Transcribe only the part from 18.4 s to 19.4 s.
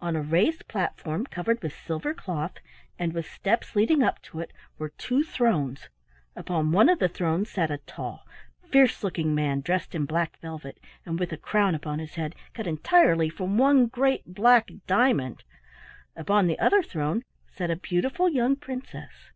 princess.